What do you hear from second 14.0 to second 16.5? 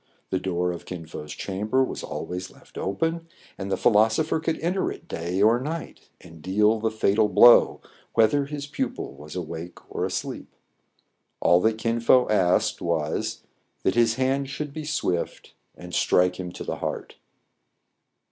hand should be swift, and strike